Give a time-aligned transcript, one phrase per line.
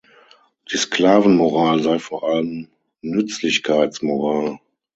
[0.71, 2.69] Die Sklavenmoral sei vor allem
[3.03, 4.57] "Nützlichkeits-Moral".